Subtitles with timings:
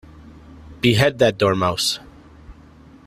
[0.81, 1.99] Behead that Dormouse!